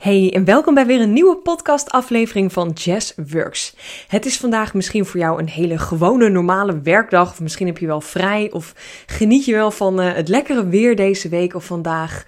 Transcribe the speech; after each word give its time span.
Hey 0.00 0.32
en 0.32 0.44
welkom 0.44 0.74
bij 0.74 0.86
weer 0.86 1.00
een 1.00 1.12
nieuwe 1.12 1.36
podcastaflevering 1.36 2.52
van 2.52 2.70
Jazz 2.70 3.12
Works. 3.30 3.74
Het 4.08 4.26
is 4.26 4.36
vandaag 4.36 4.74
misschien 4.74 5.04
voor 5.04 5.20
jou 5.20 5.38
een 5.38 5.48
hele 5.48 5.78
gewone 5.78 6.28
normale 6.28 6.80
werkdag 6.80 7.30
of 7.30 7.40
misschien 7.40 7.66
heb 7.66 7.78
je 7.78 7.86
wel 7.86 8.00
vrij 8.00 8.50
of 8.52 8.74
geniet 9.06 9.44
je 9.44 9.52
wel 9.52 9.70
van 9.70 10.00
uh, 10.00 10.12
het 10.12 10.28
lekkere 10.28 10.68
weer 10.68 10.96
deze 10.96 11.28
week 11.28 11.54
of 11.54 11.64
vandaag. 11.64 12.26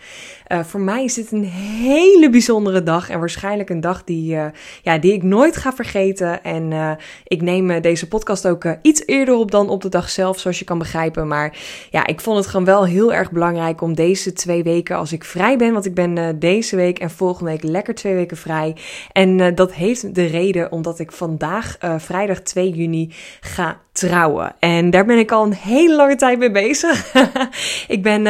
Uh, 0.53 0.61
voor 0.65 0.81
mij 0.81 1.05
is 1.05 1.15
dit 1.15 1.33
een 1.33 1.45
hele 1.45 2.31
bijzondere 2.31 2.83
dag 2.83 3.11
en 3.11 3.19
waarschijnlijk 3.19 3.71
een 3.71 3.81
dag 3.81 4.05
die, 4.05 4.35
uh, 4.35 4.45
ja, 4.83 4.99
die 4.99 5.13
ik 5.13 5.23
nooit 5.23 5.57
ga 5.57 5.73
vergeten. 5.73 6.43
En 6.43 6.71
uh, 6.71 6.91
ik 7.25 7.43
neem 7.43 7.81
deze 7.81 8.09
podcast 8.09 8.49
ook 8.49 8.65
iets 8.83 9.07
eerder 9.07 9.35
op 9.35 9.51
dan 9.51 9.69
op 9.69 9.83
de 9.83 9.89
dag 9.89 10.11
zelf, 10.11 10.39
zoals 10.39 10.59
je 10.59 10.65
kan 10.65 10.79
begrijpen. 10.79 11.29
Maar 11.29 11.57
ja, 11.91 12.07
ik 12.07 12.21
vond 12.21 12.37
het 12.37 12.47
gewoon 12.47 12.67
wel 12.67 12.85
heel 12.85 13.13
erg 13.13 13.31
belangrijk 13.31 13.81
om 13.81 13.95
deze 13.95 14.33
twee 14.33 14.63
weken, 14.63 14.97
als 14.97 15.13
ik 15.13 15.25
vrij 15.25 15.57
ben, 15.57 15.73
want 15.73 15.85
ik 15.85 15.95
ben 15.95 16.39
deze 16.39 16.77
week 16.77 16.99
en 16.99 17.11
volgende 17.11 17.51
week 17.51 17.63
lekker 17.63 17.95
twee 17.95 18.15
weken 18.15 18.37
vrij. 18.37 18.77
En 19.13 19.55
dat 19.55 19.73
heeft 19.73 20.15
de 20.15 20.27
reden 20.27 20.73
omdat 20.73 20.99
ik 20.99 21.13
vandaag, 21.13 21.77
vrijdag 21.97 22.41
2 22.41 22.71
juni, 22.71 23.11
ga 23.41 23.81
trouwen. 23.93 24.55
En 24.59 24.91
daar 24.91 25.05
ben 25.05 25.19
ik 25.19 25.33
al 25.33 25.45
een 25.45 25.55
hele 25.55 25.97
lange 25.97 26.17
tijd 26.17 26.39
mee 26.39 26.51
bezig. 26.51 27.13
ik 27.97 28.03
ben 28.03 28.25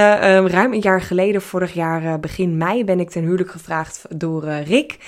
ruim 0.46 0.72
een 0.72 0.80
jaar 0.80 1.00
geleden, 1.00 1.42
vorig 1.42 1.72
jaar 1.72 2.11
uh, 2.12 2.18
begin 2.20 2.56
mei, 2.56 2.84
ben 2.84 3.00
ik 3.00 3.10
ten 3.10 3.22
huwelijk 3.22 3.50
gevraagd 3.50 4.04
door 4.16 4.44
uh, 4.44 4.66
Rick. 4.66 4.98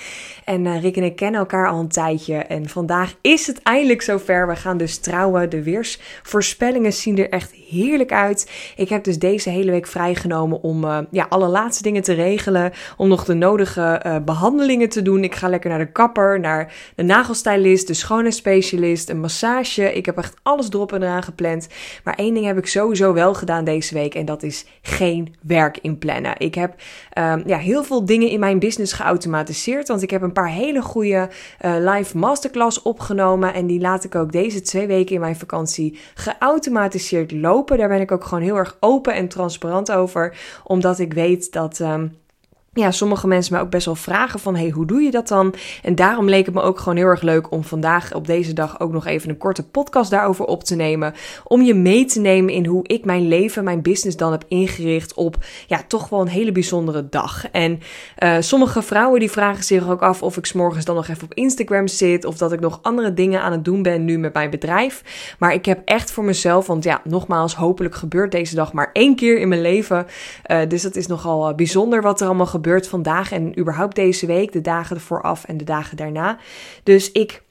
En 0.43 0.79
Rick 0.79 0.97
en 0.97 1.03
ik 1.03 1.15
kennen 1.15 1.39
elkaar 1.39 1.69
al 1.69 1.79
een 1.79 1.87
tijdje. 1.87 2.35
En 2.35 2.69
vandaag 2.69 3.15
is 3.21 3.47
het 3.47 3.61
eindelijk 3.63 4.01
zover. 4.01 4.47
We 4.47 4.55
gaan 4.55 4.77
dus 4.77 4.97
trouwen. 4.97 5.49
De 5.49 5.63
weersvoorspellingen 5.63 6.93
zien 6.93 7.17
er 7.17 7.29
echt 7.29 7.51
heerlijk 7.83 8.11
uit. 8.11 8.51
Ik 8.75 8.89
heb 8.89 9.03
dus 9.03 9.19
deze 9.19 9.49
hele 9.49 9.71
week 9.71 9.87
vrijgenomen 9.87 10.61
om 10.61 11.07
ja, 11.11 11.25
alle 11.29 11.47
laatste 11.47 11.83
dingen 11.83 12.01
te 12.01 12.13
regelen. 12.13 12.71
Om 12.97 13.07
nog 13.07 13.25
de 13.25 13.33
nodige 13.33 14.21
behandelingen 14.25 14.89
te 14.89 15.01
doen. 15.01 15.23
Ik 15.23 15.35
ga 15.35 15.49
lekker 15.49 15.69
naar 15.69 15.79
de 15.79 15.91
kapper, 15.91 16.39
naar 16.39 16.73
de 16.95 17.03
nagelstylist, 17.03 17.87
de 17.87 17.93
schoonheidsspecialist, 17.93 19.09
een 19.09 19.19
massage. 19.19 19.93
Ik 19.93 20.05
heb 20.05 20.17
echt 20.17 20.33
alles 20.43 20.69
erop 20.69 20.93
en 20.93 21.03
eraan 21.03 21.23
gepland. 21.23 21.67
Maar 22.03 22.15
één 22.15 22.33
ding 22.33 22.45
heb 22.45 22.57
ik 22.57 22.67
sowieso 22.67 23.13
wel 23.13 23.33
gedaan 23.33 23.63
deze 23.63 23.93
week. 23.93 24.15
En 24.15 24.25
dat 24.25 24.43
is 24.43 24.65
geen 24.81 25.35
werk 25.41 25.77
inplannen. 25.81 26.33
Ik 26.37 26.55
heb 26.55 26.75
um, 27.17 27.43
ja, 27.45 27.57
heel 27.57 27.83
veel 27.83 28.05
dingen 28.05 28.29
in 28.29 28.39
mijn 28.39 28.59
business 28.59 28.93
geautomatiseerd. 28.93 29.87
Want 29.87 30.01
ik 30.01 30.09
heb 30.09 30.21
een 30.21 30.33
paar 30.33 30.49
hele 30.49 30.81
goede 30.81 31.29
uh, 31.65 31.75
live 31.79 32.17
masterclass 32.17 32.81
opgenomen. 32.81 33.53
En 33.53 33.67
die 33.67 33.79
laat 33.79 34.03
ik 34.03 34.15
ook 34.15 34.31
deze 34.31 34.61
twee 34.61 34.87
weken 34.87 35.15
in 35.15 35.21
mijn 35.21 35.35
vakantie 35.35 35.99
geautomatiseerd 36.13 37.31
lopen. 37.31 37.64
Daar 37.67 37.87
ben 37.87 38.01
ik 38.01 38.11
ook 38.11 38.23
gewoon 38.23 38.43
heel 38.43 38.55
erg 38.55 38.77
open 38.79 39.13
en 39.13 39.27
transparant 39.27 39.91
over. 39.91 40.37
Omdat 40.63 40.99
ik 40.99 41.13
weet 41.13 41.51
dat. 41.51 41.79
Um, 41.79 42.17
ja, 42.83 42.91
sommige 42.91 43.27
mensen 43.27 43.55
me 43.55 43.61
ook 43.61 43.69
best 43.69 43.85
wel 43.85 43.95
vragen 43.95 44.39
van, 44.39 44.55
hey, 44.55 44.69
hoe 44.69 44.85
doe 44.85 45.01
je 45.01 45.11
dat 45.11 45.27
dan? 45.27 45.53
En 45.83 45.95
daarom 45.95 46.29
leek 46.29 46.45
het 46.45 46.55
me 46.55 46.61
ook 46.61 46.79
gewoon 46.79 46.97
heel 46.97 47.07
erg 47.07 47.21
leuk 47.21 47.51
om 47.51 47.63
vandaag 47.63 48.13
op 48.13 48.27
deze 48.27 48.53
dag 48.53 48.79
ook 48.79 48.91
nog 48.91 49.05
even 49.05 49.29
een 49.29 49.37
korte 49.37 49.67
podcast 49.67 50.09
daarover 50.09 50.45
op 50.45 50.63
te 50.63 50.75
nemen. 50.75 51.13
Om 51.43 51.61
je 51.61 51.73
mee 51.73 52.05
te 52.05 52.19
nemen 52.19 52.53
in 52.53 52.65
hoe 52.65 52.87
ik 52.87 53.05
mijn 53.05 53.27
leven, 53.27 53.63
mijn 53.63 53.81
business 53.81 54.17
dan 54.17 54.31
heb 54.31 54.43
ingericht 54.47 55.13
op, 55.13 55.37
ja, 55.67 55.83
toch 55.87 56.09
wel 56.09 56.21
een 56.21 56.27
hele 56.27 56.51
bijzondere 56.51 57.09
dag. 57.09 57.51
En 57.51 57.79
uh, 58.19 58.35
sommige 58.39 58.81
vrouwen 58.81 59.19
die 59.19 59.31
vragen 59.31 59.63
zich 59.63 59.89
ook 59.89 60.01
af 60.01 60.23
of 60.23 60.37
ik 60.37 60.45
s'morgens 60.45 60.85
dan 60.85 60.95
nog 60.95 61.07
even 61.07 61.23
op 61.23 61.33
Instagram 61.33 61.87
zit 61.87 62.25
of 62.25 62.37
dat 62.37 62.51
ik 62.51 62.59
nog 62.59 62.79
andere 62.81 63.13
dingen 63.13 63.41
aan 63.41 63.51
het 63.51 63.65
doen 63.65 63.81
ben 63.81 64.05
nu 64.05 64.17
met 64.17 64.33
mijn 64.33 64.49
bedrijf. 64.49 65.03
Maar 65.39 65.53
ik 65.53 65.65
heb 65.65 65.81
echt 65.85 66.11
voor 66.11 66.23
mezelf, 66.23 66.67
want 66.67 66.83
ja, 66.83 67.01
nogmaals, 67.03 67.55
hopelijk 67.55 67.95
gebeurt 67.95 68.31
deze 68.31 68.55
dag 68.55 68.73
maar 68.73 68.89
één 68.93 69.15
keer 69.15 69.39
in 69.39 69.47
mijn 69.47 69.61
leven. 69.61 70.07
Uh, 70.51 70.59
dus 70.67 70.81
dat 70.81 70.95
is 70.95 71.07
nogal 71.07 71.49
uh, 71.49 71.55
bijzonder 71.55 72.01
wat 72.01 72.21
er 72.21 72.27
allemaal 72.27 72.45
gebeurt 72.45 72.63
gebeurt 72.65 72.87
vandaag 72.87 73.31
en 73.31 73.59
überhaupt 73.59 73.95
deze 73.95 74.25
week, 74.25 74.51
de 74.51 74.61
dagen 74.61 74.95
ervoor 74.95 75.21
af 75.21 75.43
en 75.43 75.57
de 75.57 75.63
dagen 75.63 75.97
daarna. 75.97 76.37
Dus 76.83 77.11
ik 77.11 77.41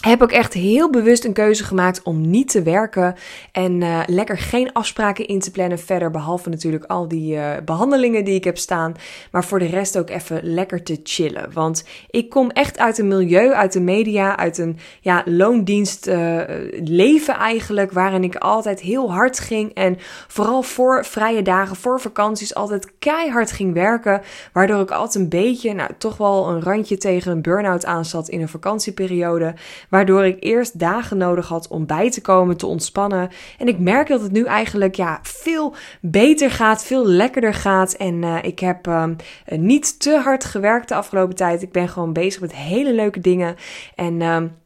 heb 0.00 0.22
ook 0.22 0.32
echt 0.32 0.52
heel 0.52 0.90
bewust 0.90 1.24
een 1.24 1.32
keuze 1.32 1.64
gemaakt 1.64 2.02
om 2.02 2.30
niet 2.30 2.50
te 2.50 2.62
werken 2.62 3.14
en 3.52 3.80
uh, 3.80 4.00
lekker 4.06 4.38
geen 4.38 4.72
afspraken 4.72 5.26
in 5.26 5.40
te 5.40 5.50
plannen 5.50 5.78
verder, 5.78 6.10
behalve 6.10 6.48
natuurlijk 6.48 6.84
al 6.84 7.08
die 7.08 7.34
uh, 7.34 7.50
behandelingen 7.64 8.24
die 8.24 8.34
ik 8.34 8.44
heb 8.44 8.58
staan, 8.58 8.94
maar 9.30 9.44
voor 9.44 9.58
de 9.58 9.66
rest 9.66 9.98
ook 9.98 10.10
even 10.10 10.40
lekker 10.42 10.82
te 10.82 11.00
chillen. 11.02 11.52
Want 11.52 11.84
ik 12.10 12.30
kom 12.30 12.50
echt 12.50 12.78
uit 12.78 12.98
een 12.98 13.08
milieu, 13.08 13.52
uit 13.52 13.72
de 13.72 13.80
media, 13.80 14.36
uit 14.36 14.58
een 14.58 14.78
ja, 15.00 15.22
loondienst 15.24 16.06
uh, 16.06 16.40
leven 16.84 17.34
eigenlijk, 17.34 17.92
waarin 17.92 18.24
ik 18.24 18.36
altijd 18.36 18.80
heel 18.80 19.12
hard 19.12 19.38
ging 19.38 19.74
en 19.74 19.96
vooral 20.28 20.62
voor 20.62 21.04
vrije 21.04 21.42
dagen, 21.42 21.76
voor 21.76 22.00
vakanties 22.00 22.54
altijd 22.54 22.92
keihard 22.98 23.52
ging 23.52 23.74
werken, 23.74 24.22
waardoor 24.52 24.80
ik 24.80 24.90
altijd 24.90 25.24
een 25.24 25.28
beetje, 25.28 25.74
nou 25.74 25.90
toch 25.98 26.16
wel 26.16 26.48
een 26.48 26.62
randje 26.62 26.96
tegen 26.96 27.32
een 27.32 27.42
burn-out 27.42 27.84
aan 27.84 28.04
zat 28.04 28.28
in 28.28 28.40
een 28.40 28.48
vakantieperiode. 28.48 29.54
Waardoor 29.90 30.24
ik 30.24 30.36
eerst 30.40 30.78
dagen 30.78 31.16
nodig 31.16 31.48
had 31.48 31.68
om 31.68 31.86
bij 31.86 32.10
te 32.10 32.20
komen, 32.20 32.56
te 32.56 32.66
ontspannen. 32.66 33.30
En 33.58 33.68
ik 33.68 33.78
merk 33.78 34.08
dat 34.08 34.20
het 34.20 34.32
nu 34.32 34.44
eigenlijk 34.44 34.94
ja, 34.94 35.18
veel 35.22 35.74
beter 36.00 36.50
gaat, 36.50 36.84
veel 36.84 37.06
lekkerder 37.06 37.54
gaat. 37.54 37.92
En 37.92 38.22
uh, 38.22 38.38
ik 38.42 38.58
heb 38.58 38.86
uh, 38.86 39.04
niet 39.46 40.00
te 40.00 40.20
hard 40.24 40.44
gewerkt 40.44 40.88
de 40.88 40.94
afgelopen 40.94 41.36
tijd. 41.36 41.62
Ik 41.62 41.72
ben 41.72 41.88
gewoon 41.88 42.12
bezig 42.12 42.40
met 42.40 42.54
hele 42.54 42.92
leuke 42.92 43.20
dingen. 43.20 43.56
En. 43.94 44.58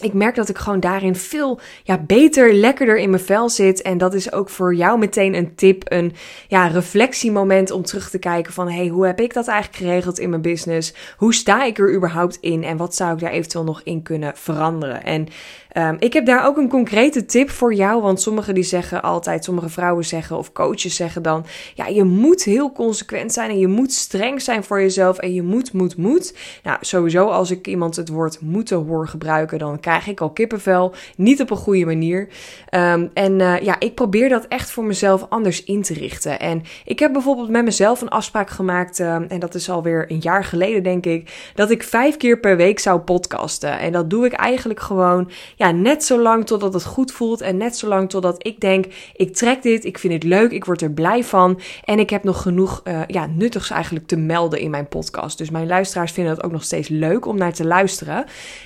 Ik 0.00 0.12
merk 0.12 0.34
dat 0.34 0.48
ik 0.48 0.58
gewoon 0.58 0.80
daarin 0.80 1.16
veel 1.16 1.60
ja, 1.82 1.98
beter, 1.98 2.52
lekkerder 2.52 2.98
in 2.98 3.10
mijn 3.10 3.22
vel 3.22 3.48
zit. 3.48 3.82
En 3.82 3.98
dat 3.98 4.14
is 4.14 4.32
ook 4.32 4.48
voor 4.50 4.74
jou 4.74 4.98
meteen 4.98 5.34
een 5.34 5.54
tip, 5.54 5.82
een 5.84 6.12
ja, 6.48 6.66
reflectiemoment 6.66 7.70
om 7.70 7.82
terug 7.82 8.10
te 8.10 8.18
kijken 8.18 8.52
van... 8.52 8.70
hey, 8.70 8.86
hoe 8.86 9.06
heb 9.06 9.20
ik 9.20 9.34
dat 9.34 9.48
eigenlijk 9.48 9.82
geregeld 9.82 10.18
in 10.18 10.30
mijn 10.30 10.42
business? 10.42 10.94
Hoe 11.16 11.34
sta 11.34 11.64
ik 11.64 11.78
er 11.78 11.94
überhaupt 11.94 12.38
in? 12.40 12.64
En 12.64 12.76
wat 12.76 12.94
zou 12.94 13.12
ik 13.12 13.18
daar 13.18 13.30
eventueel 13.30 13.64
nog 13.64 13.80
in 13.84 14.02
kunnen 14.02 14.32
veranderen? 14.36 15.04
En 15.04 15.28
um, 15.76 15.96
ik 15.98 16.12
heb 16.12 16.26
daar 16.26 16.46
ook 16.46 16.56
een 16.56 16.68
concrete 16.68 17.24
tip 17.24 17.50
voor 17.50 17.74
jou. 17.74 18.02
Want 18.02 18.20
sommigen 18.20 18.54
die 18.54 18.62
zeggen 18.64 19.02
altijd, 19.02 19.44
sommige 19.44 19.68
vrouwen 19.68 20.04
zeggen 20.04 20.36
of 20.36 20.52
coaches 20.52 20.96
zeggen 20.96 21.22
dan... 21.22 21.44
ja, 21.74 21.86
je 21.86 22.04
moet 22.04 22.42
heel 22.42 22.72
consequent 22.72 23.32
zijn 23.32 23.50
en 23.50 23.58
je 23.58 23.66
moet 23.66 23.92
streng 23.92 24.42
zijn 24.42 24.64
voor 24.64 24.80
jezelf. 24.80 25.18
En 25.18 25.34
je 25.34 25.42
moet, 25.42 25.72
moet, 25.72 25.96
moet. 25.96 26.34
Nou, 26.62 26.78
sowieso 26.80 27.26
als 27.26 27.50
ik 27.50 27.66
iemand 27.66 27.96
het 27.96 28.08
woord 28.08 28.40
moeten 28.40 28.76
hoor 28.76 29.08
gebruiken... 29.08 29.58
dan 29.58 29.80
krijg 29.80 30.06
ik 30.06 30.20
al 30.20 30.30
kippenvel. 30.30 30.94
Niet 31.16 31.40
op 31.40 31.50
een 31.50 31.56
goede 31.56 31.84
manier. 31.84 32.28
Um, 32.70 33.10
en 33.14 33.38
uh, 33.40 33.60
ja, 33.60 33.76
ik 33.78 33.94
probeer 33.94 34.28
dat 34.28 34.46
echt 34.48 34.70
voor 34.70 34.84
mezelf 34.84 35.26
anders 35.28 35.64
in 35.64 35.82
te 35.82 35.94
richten. 35.94 36.40
En 36.40 36.62
ik 36.84 36.98
heb 36.98 37.12
bijvoorbeeld 37.12 37.48
met 37.48 37.64
mezelf 37.64 38.00
een 38.00 38.08
afspraak 38.08 38.50
gemaakt. 38.50 38.98
Uh, 39.00 39.14
en 39.14 39.38
dat 39.38 39.54
is 39.54 39.70
alweer 39.70 40.10
een 40.10 40.20
jaar 40.20 40.44
geleden, 40.44 40.82
denk 40.82 41.06
ik. 41.06 41.50
Dat 41.54 41.70
ik 41.70 41.82
vijf 41.82 42.16
keer 42.16 42.40
per 42.40 42.56
week 42.56 42.78
zou 42.78 43.00
podcasten. 43.00 43.78
En 43.78 43.92
dat 43.92 44.10
doe 44.10 44.26
ik 44.26 44.32
eigenlijk 44.32 44.80
gewoon 44.80 45.30
ja, 45.60 45.70
net 45.70 46.04
zo 46.04 46.20
lang 46.20 46.46
totdat 46.46 46.74
het 46.74 46.84
goed 46.84 47.12
voelt. 47.12 47.40
En 47.40 47.56
net 47.56 47.76
zo 47.76 47.88
lang 47.88 48.10
totdat 48.10 48.46
ik 48.46 48.60
denk: 48.60 48.84
ik 49.16 49.34
trek 49.34 49.62
dit, 49.62 49.84
ik 49.84 49.98
vind 49.98 50.12
het 50.12 50.22
leuk, 50.22 50.50
ik 50.50 50.64
word 50.64 50.82
er 50.82 50.90
blij 50.90 51.24
van. 51.24 51.60
En 51.84 51.98
ik 51.98 52.10
heb 52.10 52.24
nog 52.24 52.42
genoeg 52.42 52.80
uh, 52.84 53.00
ja, 53.06 53.26
nuttigs 53.26 53.70
eigenlijk 53.70 54.06
te 54.06 54.16
melden 54.16 54.60
in 54.60 54.70
mijn 54.70 54.88
podcast. 54.88 55.38
Dus 55.38 55.50
mijn 55.50 55.66
luisteraars 55.66 56.12
vinden 56.12 56.32
het 56.34 56.42
ook 56.42 56.52
nog 56.52 56.62
steeds 56.62 56.88
leuk 56.88 57.26
om 57.26 57.36
naar 57.36 57.52
te 57.52 57.66
luisteren. 57.66 58.24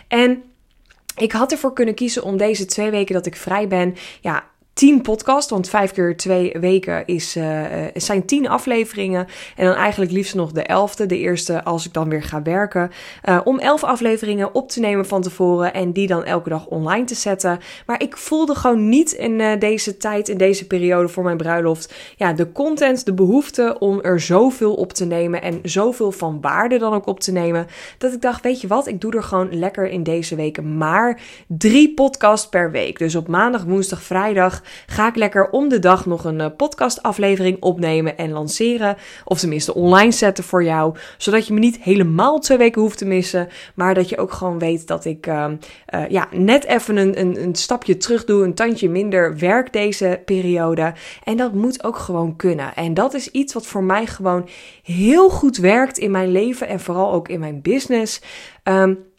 En 0.09 0.43
ik 1.17 1.33
had 1.33 1.53
ervoor 1.53 1.73
kunnen 1.73 1.95
kiezen 1.95 2.23
om 2.23 2.37
deze 2.37 2.65
twee 2.65 2.91
weken 2.91 3.15
dat 3.15 3.27
ik 3.27 3.37
vrij 3.37 3.69
ben, 3.69 3.95
ja, 4.21 4.45
10 4.75 5.03
podcast, 5.03 5.51
want 5.51 5.69
vijf 5.69 5.93
keer 5.93 6.17
twee 6.17 6.57
weken 6.61 7.07
is, 7.07 7.37
uh, 7.37 7.61
zijn 7.95 8.25
tien 8.25 8.49
afleveringen. 8.49 9.27
En 9.57 9.67
dan 9.67 9.75
eigenlijk 9.75 10.13
liefst 10.13 10.35
nog 10.35 10.53
de 10.53 10.63
elfde, 10.63 11.07
de 11.07 11.19
eerste 11.19 11.65
als 11.65 11.87
ik 11.87 11.93
dan 11.93 12.09
weer 12.09 12.23
ga 12.23 12.43
werken. 12.43 12.91
Uh, 13.29 13.41
om 13.45 13.59
elf 13.59 13.85
afleveringen 13.85 14.55
op 14.55 14.69
te 14.69 14.81
nemen 14.81 15.07
van 15.07 15.23
tevoren 15.23 15.75
en 15.75 15.93
die 15.93 16.07
dan 16.07 16.25
elke 16.25 16.49
dag 16.49 16.67
online 16.67 17.05
te 17.05 17.15
zetten. 17.15 17.59
Maar 17.87 18.03
ik 18.03 18.17
voelde 18.17 18.55
gewoon 18.55 18.89
niet 18.89 19.13
in 19.13 19.59
deze 19.59 19.97
tijd, 19.97 20.29
in 20.29 20.39
deze 20.39 20.67
periode 20.67 21.09
voor 21.09 21.25
mijn 21.25 21.37
bruiloft, 21.37 21.95
ja, 22.17 22.33
de 22.33 22.53
content, 22.53 23.05
de 23.05 23.15
behoefte 23.15 23.77
om 23.79 24.01
er 24.01 24.21
zoveel 24.21 24.75
op 24.75 24.93
te 24.93 25.05
nemen 25.05 25.43
en 25.43 25.61
zoveel 25.63 26.13
van 26.13 26.41
waarde 26.41 26.79
dan 26.79 26.93
ook 26.93 27.07
op 27.07 27.21
te 27.21 27.33
nemen. 27.33 27.67
Dat 27.99 28.13
ik 28.13 28.21
dacht, 28.21 28.43
weet 28.43 28.61
je 28.61 28.67
wat, 28.67 28.87
ik 28.87 29.01
doe 29.01 29.13
er 29.13 29.23
gewoon 29.23 29.59
lekker 29.59 29.89
in 29.89 30.03
deze 30.03 30.35
weken 30.35 30.77
maar 30.77 31.21
drie 31.47 31.95
podcasts 31.95 32.49
per 32.49 32.71
week. 32.71 32.99
Dus 32.99 33.15
op 33.15 33.29
maandag, 33.29 33.65
woensdag, 33.65 34.03
vrijdag 34.03 34.63
ga 34.87 35.09
ik 35.09 35.17
lekker 35.17 35.51
om 35.51 35.69
de 35.69 35.79
dag 35.79 36.07
nog 36.07 36.25
een 36.25 36.41
uh, 36.41 36.47
podcastaflevering 36.57 37.57
opnemen 37.61 38.17
en 38.17 38.31
lanceren. 38.31 38.97
Of 39.25 39.39
tenminste 39.39 39.75
online 39.75 40.13
zetten 40.13 40.45
voor 40.45 40.65
jou. 40.65 40.97
Zodat 41.19 41.47
je 41.47 41.53
me 41.53 41.59
niet 41.61 41.79
helemaal 41.81 42.39
twee 42.39 42.59
weken 42.59 42.83
hoeft 42.83 42.99
te 42.99 43.05
missen. 43.05 43.49
Maar 43.75 43.95
dat 43.95 44.09
je 44.09 44.19
ook 44.19 44.33
gewoon 44.33 44.59
weet 44.59 44.87
dat 44.87 45.05
ik 45.05 45.27
uh, 45.27 45.47
uh, 45.95 46.09
ja, 46.09 46.29
net 46.31 46.65
even 46.65 46.97
een, 46.97 47.21
een, 47.21 47.43
een 47.43 47.55
stapje 47.55 47.97
terug 47.97 48.25
doe. 48.25 48.45
Een 48.45 48.55
tandje 48.55 48.89
minder 48.89 49.39
werk 49.39 49.73
deze 49.73 50.23
periode. 50.25 50.95
En 51.25 51.37
dat 51.37 51.53
moet 51.53 51.85
ook 51.85 51.97
gewoon 51.97 52.37
kunnen. 52.37 52.75
En 52.75 52.95
dat 52.95 53.15
is 53.15 53.31
iets 53.31 53.55
wat 53.55 53.67
voor 53.67 53.85
mij 53.85 54.07
gewoon 54.07 54.49
heel 54.83 55.31
goed 55.31 55.57
werkt 55.57 55.99
in 55.99 56.11
mijn 56.11 56.33
leven. 56.33 56.69
En 56.69 56.81
vooral 56.81 57.13
ook 57.13 57.29
in 57.29 57.41
mijn 57.41 57.63
business. 57.63 58.21
Um, 58.65 59.13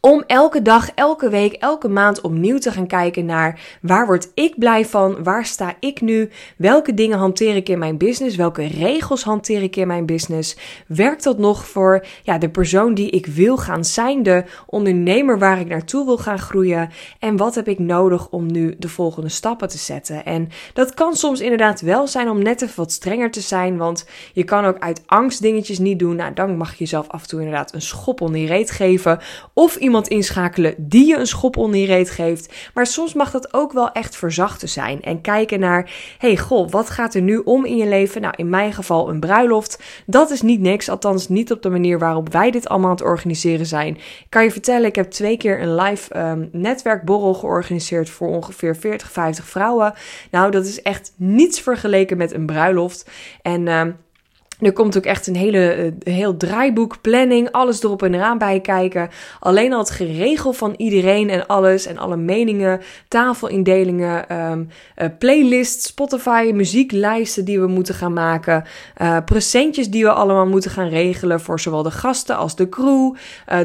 Om 0.00 0.24
elke 0.26 0.62
dag, 0.62 0.90
elke 0.94 1.28
week, 1.28 1.52
elke 1.52 1.88
maand 1.88 2.20
opnieuw 2.20 2.58
te 2.58 2.72
gaan 2.72 2.86
kijken 2.86 3.24
naar 3.24 3.60
waar 3.82 4.06
word 4.06 4.30
ik 4.34 4.58
blij 4.58 4.86
van? 4.86 5.22
Waar 5.22 5.44
sta 5.44 5.74
ik 5.80 6.00
nu? 6.00 6.30
Welke 6.56 6.94
dingen 6.94 7.18
hanteer 7.18 7.56
ik 7.56 7.68
in 7.68 7.78
mijn 7.78 7.98
business? 7.98 8.36
Welke 8.36 8.66
regels 8.66 9.22
hanteer 9.22 9.62
ik 9.62 9.76
in 9.76 9.86
mijn 9.86 10.06
business? 10.06 10.56
Werkt 10.86 11.24
dat 11.24 11.38
nog 11.38 11.66
voor 11.66 12.06
ja, 12.22 12.38
de 12.38 12.48
persoon 12.48 12.94
die 12.94 13.10
ik 13.10 13.26
wil 13.26 13.56
gaan 13.56 13.84
zijn? 13.84 14.22
De 14.22 14.44
ondernemer 14.66 15.38
waar 15.38 15.60
ik 15.60 15.68
naartoe 15.68 16.04
wil 16.04 16.18
gaan 16.18 16.38
groeien? 16.38 16.90
En 17.18 17.36
wat 17.36 17.54
heb 17.54 17.68
ik 17.68 17.78
nodig 17.78 18.28
om 18.28 18.52
nu 18.52 18.74
de 18.78 18.88
volgende 18.88 19.28
stappen 19.28 19.68
te 19.68 19.78
zetten? 19.78 20.24
En 20.24 20.48
dat 20.72 20.94
kan 20.94 21.14
soms 21.14 21.40
inderdaad 21.40 21.80
wel 21.80 22.06
zijn 22.06 22.28
om 22.28 22.42
net 22.42 22.62
even 22.62 22.76
wat 22.76 22.92
strenger 22.92 23.30
te 23.30 23.40
zijn. 23.40 23.76
Want 23.76 24.06
je 24.32 24.44
kan 24.44 24.64
ook 24.64 24.78
uit 24.78 25.02
angst 25.06 25.42
dingetjes 25.42 25.78
niet 25.78 25.98
doen. 25.98 26.16
Nou, 26.16 26.34
dan 26.34 26.56
mag 26.56 26.70
je 26.70 26.78
jezelf 26.78 27.08
af 27.08 27.22
en 27.22 27.28
toe 27.28 27.40
inderdaad 27.40 27.74
een 27.74 27.82
schop 27.82 28.20
onder 28.20 28.40
je 28.40 28.46
reet 28.46 28.70
geven. 28.70 29.18
Of 29.54 29.76
iemand 29.78 30.08
inschakelen 30.08 30.74
die 30.76 31.06
je 31.06 31.16
een 31.16 31.26
schop 31.26 31.56
onder 31.56 31.80
je 31.80 31.86
reet 31.86 32.10
geeft. 32.10 32.70
Maar 32.74 32.86
soms 32.86 33.14
mag 33.14 33.30
dat 33.30 33.54
ook 33.54 33.72
wel 33.72 33.92
echt 33.92 34.16
verzachten 34.16 34.68
zijn. 34.68 35.02
En 35.02 35.20
kijken 35.20 35.60
naar, 35.60 35.90
hey 36.18 36.36
goh, 36.36 36.70
wat 36.70 36.90
gaat 36.90 37.14
er 37.14 37.22
nu 37.22 37.36
om 37.36 37.64
in 37.64 37.76
je 37.76 37.86
leven? 37.86 38.20
Nou, 38.20 38.34
in 38.36 38.50
mijn 38.50 38.72
geval 38.72 39.08
een 39.08 39.20
bruiloft. 39.20 39.82
Dat 40.06 40.30
is 40.30 40.42
niet 40.42 40.60
niks, 40.60 40.88
althans 40.88 41.28
niet 41.28 41.52
op 41.52 41.62
de 41.62 41.70
manier 41.70 41.98
waarop 41.98 42.32
wij 42.32 42.50
dit 42.50 42.68
allemaal 42.68 42.90
aan 42.90 42.96
het 42.96 43.04
organiseren 43.04 43.66
zijn. 43.66 43.96
Ik 43.96 44.26
kan 44.28 44.44
je 44.44 44.50
vertellen, 44.50 44.88
ik 44.88 44.96
heb 44.96 45.10
twee 45.10 45.36
keer 45.36 45.62
een 45.62 45.74
live 45.74 46.18
um, 46.18 46.48
netwerkborrel 46.52 47.34
georganiseerd 47.34 48.10
voor 48.10 48.28
ongeveer 48.28 48.76
40, 48.76 49.10
50 49.10 49.44
vrouwen. 49.44 49.94
Nou, 50.30 50.50
dat 50.50 50.66
is 50.66 50.82
echt 50.82 51.12
niets 51.16 51.60
vergeleken 51.60 52.16
met 52.16 52.32
een 52.32 52.46
bruiloft. 52.46 53.10
En... 53.42 53.66
Uh, 53.66 53.82
er 54.58 54.72
komt 54.72 54.96
ook 54.96 55.04
echt 55.04 55.26
een 55.26 55.36
hele 55.36 55.92
uh, 56.04 56.14
heel 56.14 56.36
draaiboek, 56.36 57.00
planning, 57.00 57.50
alles 57.50 57.82
erop 57.82 58.02
en 58.02 58.14
eraan 58.14 58.38
bij 58.38 58.60
kijken. 58.60 59.10
Alleen 59.40 59.72
al 59.72 59.78
het 59.78 59.90
geregel 59.90 60.52
van 60.52 60.74
iedereen 60.76 61.30
en 61.30 61.46
alles 61.46 61.86
en 61.86 61.98
alle 61.98 62.16
meningen, 62.16 62.80
tafelindelingen, 63.08 64.42
um, 64.50 64.68
playlists, 65.18 65.86
Spotify, 65.86 66.50
muzieklijsten 66.54 67.44
die 67.44 67.60
we 67.60 67.66
moeten 67.66 67.94
gaan 67.94 68.12
maken, 68.12 68.64
uh, 69.02 69.16
presentjes 69.24 69.90
die 69.90 70.04
we 70.04 70.12
allemaal 70.12 70.46
moeten 70.46 70.70
gaan 70.70 70.88
regelen 70.88 71.40
voor 71.40 71.60
zowel 71.60 71.82
de 71.82 71.90
gasten 71.90 72.36
als 72.36 72.56
de 72.56 72.68
crew, 72.68 73.14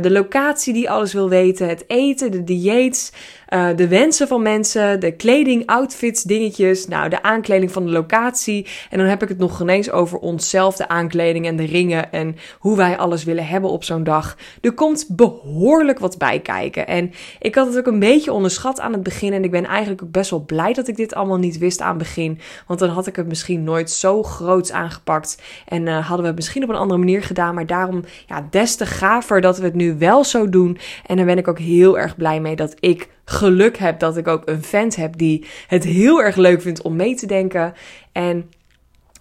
de 0.01 0.11
locatie 0.11 0.73
die 0.73 0.89
alles 0.89 1.13
wil 1.13 1.29
weten, 1.29 1.67
het 1.67 1.83
eten, 1.87 2.31
de 2.31 2.43
dieets. 2.43 3.11
Uh, 3.53 3.67
de 3.75 3.87
wensen 3.87 4.27
van 4.27 4.41
mensen, 4.41 4.99
de 4.99 5.11
kleding, 5.11 5.65
outfits, 5.65 6.23
dingetjes. 6.23 6.87
Nou, 6.87 7.09
de 7.09 7.23
aankleding 7.23 7.71
van 7.71 7.85
de 7.85 7.91
locatie. 7.91 8.67
En 8.89 8.97
dan 8.97 9.07
heb 9.07 9.21
ik 9.21 9.29
het 9.29 9.37
nog 9.37 9.61
ineens 9.61 9.91
over 9.91 10.17
onszelf, 10.17 10.75
de 10.75 10.87
aankleding 10.87 11.45
en 11.45 11.55
de 11.55 11.65
ringen. 11.65 12.11
En 12.11 12.35
hoe 12.59 12.77
wij 12.77 12.97
alles 12.97 13.23
willen 13.23 13.47
hebben 13.47 13.69
op 13.69 13.83
zo'n 13.83 14.03
dag. 14.03 14.37
Er 14.61 14.73
komt 14.73 15.05
behoorlijk 15.09 15.99
wat 15.99 16.17
bij 16.17 16.39
kijken. 16.39 16.87
En 16.87 17.11
ik 17.39 17.55
had 17.55 17.67
het 17.67 17.77
ook 17.77 17.87
een 17.87 17.99
beetje 17.99 18.33
onderschat 18.33 18.79
aan 18.79 18.93
het 18.93 19.03
begin. 19.03 19.33
En 19.33 19.43
ik 19.43 19.51
ben 19.51 19.65
eigenlijk 19.65 20.03
ook 20.03 20.11
best 20.11 20.29
wel 20.29 20.43
blij 20.45 20.73
dat 20.73 20.87
ik 20.87 20.95
dit 20.95 21.13
allemaal 21.13 21.37
niet 21.37 21.57
wist 21.57 21.81
aan 21.81 21.89
het 21.89 21.97
begin. 21.97 22.39
Want 22.67 22.79
dan 22.79 22.89
had 22.89 23.07
ik 23.07 23.15
het 23.15 23.27
misschien 23.27 23.63
nooit 23.63 23.91
zo 23.91 24.23
groots 24.23 24.71
aangepakt. 24.71 25.41
En 25.67 25.85
uh, 25.85 25.97
hadden 25.97 26.21
we 26.21 26.27
het 26.27 26.35
misschien 26.35 26.63
op 26.63 26.69
een 26.69 26.75
andere 26.75 26.99
manier 26.99 27.23
gedaan. 27.23 27.55
Maar 27.55 27.65
daarom 27.65 28.03
ja, 28.27 28.47
des 28.49 28.75
te 28.75 28.85
gaver 28.85 29.41
dat 29.41 29.57
we 29.57 29.63
het 29.63 29.75
nu 29.75 29.97
wel 29.97 30.23
zo 30.23 30.49
doen. 30.49 30.77
En 31.05 31.15
daar 31.17 31.25
ben 31.25 31.37
ik 31.37 31.47
ook 31.47 31.59
heel 31.59 31.99
erg 31.99 32.15
blij 32.15 32.39
mee 32.39 32.55
dat 32.55 32.75
ik 32.79 33.11
geluk 33.25 33.77
heb 33.77 33.99
dat 33.99 34.17
ik 34.17 34.27
ook 34.27 34.41
een 34.45 34.63
vent 34.63 34.95
heb 34.95 35.17
die 35.17 35.45
het 35.67 35.83
heel 35.83 36.23
erg 36.23 36.35
leuk 36.35 36.61
vindt 36.61 36.81
om 36.81 36.95
mee 36.95 37.15
te 37.15 37.25
denken. 37.25 37.73
En 38.11 38.49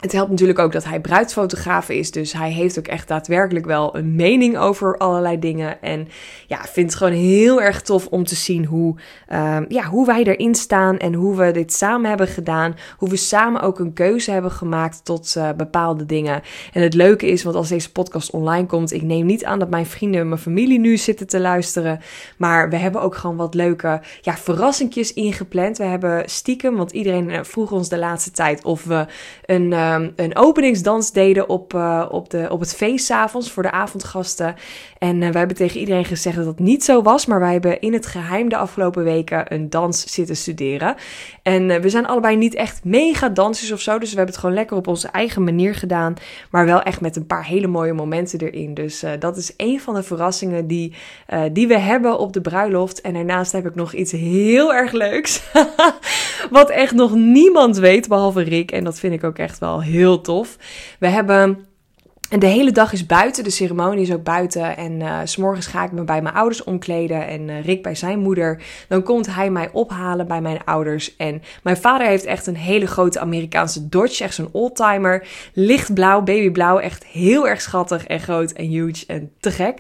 het 0.02 0.12
helpt 0.12 0.30
natuurlijk 0.30 0.58
ook 0.58 0.72
dat 0.72 0.84
hij 0.84 1.00
bruidsfotograaf 1.00 1.88
is. 1.88 2.10
Dus 2.10 2.32
hij 2.32 2.50
heeft 2.50 2.78
ook 2.78 2.86
echt 2.86 3.08
daadwerkelijk 3.08 3.66
wel 3.66 3.96
een 3.96 4.14
mening 4.14 4.58
over 4.58 4.96
allerlei 4.96 5.38
dingen. 5.38 5.82
En 5.82 6.08
ja, 6.46 6.60
vindt 6.62 6.92
het 6.92 6.94
gewoon 6.94 7.18
heel 7.18 7.62
erg 7.62 7.82
tof 7.82 8.06
om 8.06 8.24
te 8.24 8.34
zien 8.34 8.64
hoe, 8.64 8.94
um, 9.32 9.64
ja, 9.68 9.84
hoe 9.84 10.06
wij 10.06 10.24
erin 10.24 10.54
staan. 10.54 10.98
En 10.98 11.14
hoe 11.14 11.36
we 11.36 11.50
dit 11.50 11.72
samen 11.72 12.08
hebben 12.08 12.28
gedaan. 12.28 12.76
Hoe 12.96 13.08
we 13.08 13.16
samen 13.16 13.60
ook 13.60 13.78
een 13.78 13.92
keuze 13.92 14.30
hebben 14.30 14.50
gemaakt 14.50 15.04
tot 15.04 15.34
uh, 15.38 15.48
bepaalde 15.56 16.06
dingen. 16.06 16.42
En 16.72 16.82
het 16.82 16.94
leuke 16.94 17.26
is, 17.26 17.42
want 17.42 17.56
als 17.56 17.68
deze 17.68 17.92
podcast 17.92 18.30
online 18.30 18.66
komt. 18.66 18.92
Ik 18.92 19.02
neem 19.02 19.26
niet 19.26 19.44
aan 19.44 19.58
dat 19.58 19.70
mijn 19.70 19.86
vrienden 19.86 20.20
en 20.20 20.28
mijn 20.28 20.40
familie 20.40 20.78
nu 20.78 20.96
zitten 20.96 21.26
te 21.26 21.40
luisteren. 21.40 22.00
Maar 22.36 22.70
we 22.70 22.76
hebben 22.76 23.00
ook 23.00 23.14
gewoon 23.14 23.36
wat 23.36 23.54
leuke 23.54 24.00
ja, 24.20 24.36
verrassingjes 24.36 25.12
ingepland. 25.12 25.78
We 25.78 25.84
hebben 25.84 26.22
stiekem, 26.30 26.76
want 26.76 26.92
iedereen 26.92 27.30
eh, 27.30 27.40
vroeg 27.42 27.72
ons 27.72 27.88
de 27.88 27.98
laatste 27.98 28.30
tijd 28.30 28.64
of 28.64 28.84
we 28.84 29.06
een... 29.46 29.70
Uh, 29.70 29.90
Ehm, 29.92 30.10
een 30.16 30.36
openingsdans 30.36 31.12
deden 31.12 31.48
op, 31.48 31.74
uh, 31.74 32.06
op, 32.10 32.30
de, 32.30 32.46
op 32.50 32.60
het 32.60 32.74
feest 32.74 33.10
avonds 33.10 33.50
voor 33.50 33.62
de 33.62 33.70
avondgasten. 33.70 34.54
En 34.98 35.14
uh, 35.14 35.28
wij 35.28 35.38
hebben 35.38 35.56
tegen 35.56 35.80
iedereen 35.80 36.04
gezegd 36.04 36.36
dat 36.36 36.44
dat 36.44 36.58
niet 36.58 36.84
zo 36.84 37.02
was. 37.02 37.26
Maar 37.26 37.40
wij 37.40 37.52
hebben 37.52 37.80
in 37.80 37.92
het 37.92 38.06
geheim 38.06 38.48
de 38.48 38.56
afgelopen 38.56 39.04
weken 39.04 39.54
een 39.54 39.70
dans 39.70 40.12
zitten 40.12 40.36
studeren. 40.36 40.94
En 41.42 41.70
uh, 41.70 41.76
we 41.76 41.88
zijn 41.88 42.06
allebei 42.06 42.36
niet 42.36 42.54
echt 42.54 42.84
mega 42.84 43.28
dansers 43.28 43.72
of 43.72 43.80
zo. 43.80 43.98
Dus 43.98 44.10
we 44.10 44.16
hebben 44.16 44.34
het 44.34 44.42
gewoon 44.42 44.56
lekker 44.56 44.76
op 44.76 44.86
onze 44.86 45.08
eigen 45.08 45.44
manier 45.44 45.74
gedaan. 45.74 46.14
Maar 46.50 46.66
wel 46.66 46.82
echt 46.82 47.00
met 47.00 47.16
een 47.16 47.26
paar 47.26 47.46
hele 47.46 47.66
mooie 47.66 47.92
momenten 47.92 48.38
erin. 48.38 48.74
Dus 48.74 49.04
dat 49.18 49.36
is 49.36 49.54
een 49.56 49.80
van 49.80 49.94
de 49.94 50.02
verrassingen 50.02 50.66
die, 50.66 50.94
die 51.52 51.68
we 51.68 51.78
hebben 51.78 52.18
op 52.18 52.32
de 52.32 52.40
bruiloft. 52.40 53.00
En 53.00 53.12
daarnaast 53.12 53.52
heb 53.52 53.66
ik 53.66 53.74
nog 53.74 53.92
iets 53.92 54.12
heel 54.12 54.74
erg 54.74 54.92
leuks. 54.92 55.42
Wat 56.50 56.70
echt 56.70 56.94
nog 56.94 57.14
niemand 57.14 57.76
weet, 57.76 58.08
behalve 58.08 58.42
Rick. 58.42 58.70
En 58.70 58.84
dat 58.84 58.98
vind 58.98 59.12
ik 59.12 59.24
ook 59.24 59.38
echt 59.38 59.58
wel 59.58 59.81
heel 59.82 60.20
tof. 60.20 60.56
We 60.98 61.08
hebben 61.08 61.66
en 62.32 62.38
de 62.38 62.46
hele 62.46 62.72
dag 62.72 62.92
is 62.92 63.06
buiten, 63.06 63.44
de 63.44 63.50
ceremonie 63.50 64.02
is 64.02 64.12
ook 64.12 64.22
buiten. 64.22 64.76
En 64.76 65.00
uh, 65.00 65.18
s'morgens 65.24 65.66
ga 65.66 65.84
ik 65.84 65.92
me 65.92 66.04
bij 66.04 66.22
mijn 66.22 66.34
ouders 66.34 66.64
omkleden 66.64 67.26
en 67.26 67.48
uh, 67.48 67.64
Rick 67.64 67.82
bij 67.82 67.94
zijn 67.94 68.18
moeder. 68.18 68.62
Dan 68.88 69.02
komt 69.02 69.34
hij 69.34 69.50
mij 69.50 69.70
ophalen 69.72 70.26
bij 70.26 70.40
mijn 70.40 70.64
ouders. 70.64 71.16
En 71.16 71.42
mijn 71.62 71.76
vader 71.76 72.06
heeft 72.06 72.24
echt 72.24 72.46
een 72.46 72.56
hele 72.56 72.86
grote 72.86 73.20
Amerikaanse 73.20 73.88
Dodge, 73.88 74.24
echt 74.24 74.34
zo'n 74.34 74.48
oldtimer. 74.52 75.26
Lichtblauw, 75.52 76.22
babyblauw, 76.22 76.78
echt 76.78 77.04
heel 77.04 77.48
erg 77.48 77.60
schattig 77.60 78.06
en 78.06 78.20
groot 78.20 78.52
en 78.52 78.64
huge 78.64 79.04
en 79.06 79.32
te 79.40 79.50
gek. 79.50 79.78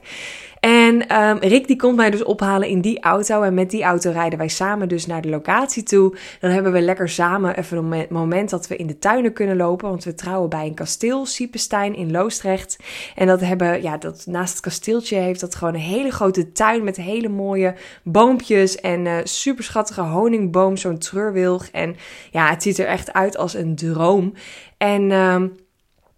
En 0.62 1.22
um, 1.22 1.38
Rick 1.38 1.66
die 1.66 1.76
komt 1.76 1.96
mij 1.96 2.10
dus 2.10 2.22
ophalen 2.24 2.68
in 2.68 2.80
die 2.80 3.00
auto. 3.00 3.42
En 3.42 3.54
met 3.54 3.70
die 3.70 3.82
auto 3.82 4.10
rijden 4.10 4.38
wij 4.38 4.48
samen 4.48 4.88
dus 4.88 5.06
naar 5.06 5.22
de 5.22 5.28
locatie 5.28 5.82
toe. 5.82 6.16
Dan 6.40 6.50
hebben 6.50 6.72
we 6.72 6.80
lekker 6.80 7.08
samen 7.08 7.56
even 7.56 7.76
een 7.76 8.06
moment 8.10 8.50
dat 8.50 8.68
we 8.68 8.76
in 8.76 8.86
de 8.86 8.98
tuinen 8.98 9.32
kunnen 9.32 9.56
lopen. 9.56 9.88
Want 9.88 10.04
we 10.04 10.14
trouwen 10.14 10.48
bij 10.48 10.66
een 10.66 10.74
kasteel, 10.74 11.26
Siepenstein 11.26 11.94
in 11.94 12.10
Loostrecht. 12.10 12.78
En 13.14 13.26
dat 13.26 13.40
hebben, 13.40 13.82
ja, 13.82 13.96
dat, 13.96 14.26
naast 14.26 14.52
het 14.52 14.62
kasteeltje 14.62 15.16
heeft 15.16 15.40
dat 15.40 15.54
gewoon 15.54 15.74
een 15.74 15.80
hele 15.80 16.10
grote 16.10 16.52
tuin 16.52 16.84
met 16.84 16.96
hele 16.96 17.28
mooie 17.28 17.74
boompjes. 18.02 18.76
En 18.76 19.04
uh, 19.04 19.16
super 19.24 19.64
schattige 19.64 20.00
honingboom, 20.00 20.76
zo'n 20.76 20.98
treurwilg. 20.98 21.68
En 21.70 21.96
ja, 22.30 22.50
het 22.50 22.62
ziet 22.62 22.78
er 22.78 22.86
echt 22.86 23.12
uit 23.12 23.36
als 23.36 23.54
een 23.54 23.76
droom. 23.76 24.32
En... 24.76 25.10
Um, 25.10 25.61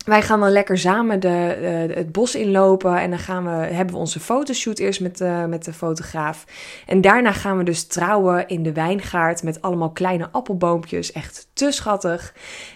wij 0.04 0.22
gaan 0.22 0.40
dan 0.40 0.50
lekker 0.50 0.78
samen 0.78 1.20
de, 1.20 1.58
uh, 1.88 1.96
het 1.96 2.12
bos 2.12 2.34
inlopen 2.34 3.00
en 3.00 3.10
dan 3.10 3.18
gaan 3.18 3.44
we, 3.44 3.50
hebben 3.50 3.94
we 3.94 4.00
onze 4.00 4.20
fotoshoot 4.20 4.78
eerst 4.78 5.00
met, 5.00 5.20
uh, 5.20 5.44
met 5.44 5.64
de 5.64 5.72
fotograaf. 5.72 6.44
En 6.86 7.00
daarna 7.00 7.32
gaan 7.32 7.58
we 7.58 7.64
dus 7.64 7.86
trouwen 7.86 8.48
in 8.48 8.62
de 8.62 8.72
wijngaard 8.72 9.42
met 9.42 9.62
allemaal 9.62 9.90
kleine 9.90 10.28
appelboompjes. 10.30 11.12
Echt 11.12 11.48
te 11.52 11.70
schattig. 11.70 12.34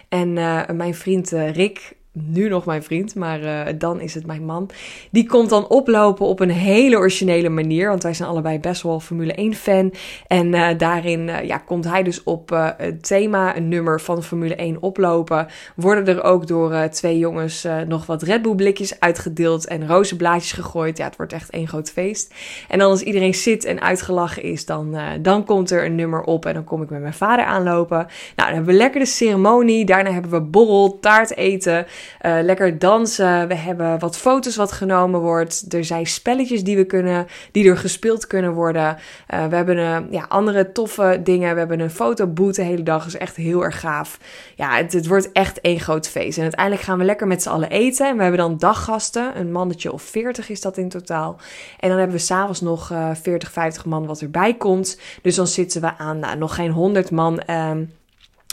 En 0.09 0.35
uh, 0.35 0.69
mijn 0.69 0.95
vriend 0.95 1.29
Rick, 1.29 1.97
nu 2.25 2.49
nog 2.49 2.65
mijn 2.65 2.83
vriend, 2.83 3.15
maar 3.15 3.41
uh, 3.41 3.61
dan 3.77 4.01
is 4.01 4.13
het 4.13 4.25
mijn 4.25 4.45
man. 4.45 4.69
Die 5.11 5.25
komt 5.27 5.49
dan 5.49 5.67
oplopen 5.67 6.25
op 6.25 6.39
een 6.39 6.49
hele 6.49 6.97
originele 6.97 7.49
manier. 7.49 7.89
Want 7.89 8.03
wij 8.03 8.13
zijn 8.13 8.29
allebei 8.29 8.59
best 8.59 8.81
wel 8.81 8.99
Formule 8.99 9.33
1 9.33 9.55
fan. 9.55 9.93
En 10.27 10.53
uh, 10.53 10.67
daarin 10.77 11.27
uh, 11.27 11.43
ja, 11.43 11.57
komt 11.57 11.85
hij 11.85 12.03
dus 12.03 12.23
op 12.23 12.49
het 12.77 13.07
thema, 13.07 13.57
een 13.57 13.67
nummer 13.67 14.01
van 14.01 14.23
Formule 14.23 14.55
1 14.55 14.81
oplopen. 14.81 15.47
Worden 15.75 16.07
er 16.07 16.23
ook 16.23 16.47
door 16.47 16.89
twee 16.89 17.17
jongens 17.17 17.67
nog 17.87 18.05
wat 18.05 18.21
Red 18.21 18.41
Bull 18.41 18.55
blikjes 18.55 18.99
uitgedeeld 18.99 19.67
en 19.67 19.87
rozenblaadjes 19.87 20.51
gegooid. 20.51 20.97
Ja, 20.97 21.05
het 21.05 21.15
wordt 21.15 21.33
echt 21.33 21.49
één 21.49 21.67
groot 21.67 21.91
feest. 21.91 22.33
En 22.67 22.79
dan 22.79 22.89
als 22.89 23.01
iedereen 23.01 23.33
zit 23.33 23.65
en 23.65 23.81
uitgelachen 23.81 24.43
is, 24.43 24.65
dan, 24.65 24.97
dan 25.21 25.45
komt 25.45 25.71
er 25.71 25.85
een 25.85 25.95
nummer 25.95 26.21
op. 26.21 26.45
En 26.45 26.53
dan 26.53 26.63
kom 26.63 26.81
ik 26.81 26.89
met 26.89 27.01
mijn 27.01 27.13
vader 27.13 27.45
aanlopen. 27.45 27.97
Nou, 27.97 28.07
dan 28.35 28.45
hebben 28.45 28.65
we 28.65 28.79
lekker 28.79 28.99
de 28.99 29.05
ceremonie. 29.05 29.85
Daarna 29.85 30.11
hebben 30.11 30.31
we 30.31 30.41
borrel, 30.41 30.99
taart 30.99 31.35
eten. 31.35 31.85
Uh, 32.21 32.37
lekker 32.41 32.79
dansen. 32.79 33.47
We 33.47 33.55
hebben 33.55 33.99
wat 33.99 34.17
foto's 34.17 34.55
wat 34.55 34.71
genomen 34.71 35.19
wordt. 35.19 35.73
Er 35.73 35.85
zijn 35.85 36.05
spelletjes 36.05 36.63
die 36.63 36.75
we 36.75 36.85
kunnen, 36.85 37.27
die 37.51 37.69
er 37.69 37.77
gespeeld 37.77 38.27
kunnen 38.27 38.53
worden. 38.53 38.97
Uh, 39.33 39.45
we 39.45 39.55
hebben 39.55 39.77
een, 39.77 40.07
ja, 40.11 40.25
andere 40.27 40.71
toffe 40.71 41.19
dingen. 41.23 41.53
We 41.53 41.59
hebben 41.59 41.79
een 41.79 41.89
fotoboot 41.89 42.55
de 42.55 42.61
hele 42.61 42.83
dag. 42.83 43.05
Is 43.05 43.17
echt 43.17 43.35
heel 43.35 43.63
erg 43.63 43.79
gaaf. 43.79 44.19
Ja, 44.55 44.75
het, 44.75 45.07
wordt 45.07 45.31
echt 45.31 45.61
één 45.61 45.79
groot 45.79 46.07
feest. 46.07 46.37
En 46.37 46.43
uiteindelijk 46.43 46.83
gaan 46.83 46.97
we 46.97 47.03
lekker 47.03 47.27
met 47.27 47.41
z'n 47.41 47.49
allen 47.49 47.69
eten. 47.69 48.07
En 48.07 48.15
we 48.15 48.21
hebben 48.21 48.39
dan 48.39 48.57
daggasten. 48.57 49.39
Een 49.39 49.51
mannetje 49.51 49.93
of 49.93 50.01
40 50.01 50.49
is 50.49 50.61
dat 50.61 50.77
in 50.77 50.89
totaal. 50.89 51.39
En 51.79 51.89
dan 51.89 51.97
hebben 51.97 52.15
we 52.15 52.21
s'avonds 52.21 52.61
nog 52.61 52.91
uh, 52.91 53.09
40, 53.21 53.51
50 53.51 53.85
man 53.85 54.05
wat 54.05 54.21
erbij 54.21 54.53
komt. 54.53 54.99
Dus 55.21 55.35
dan 55.35 55.47
zitten 55.47 55.81
we 55.81 55.97
aan 55.97 56.19
nou, 56.19 56.37
nog 56.37 56.55
geen 56.55 56.71
100 56.71 57.11
man. 57.11 57.41
Um, 57.49 57.91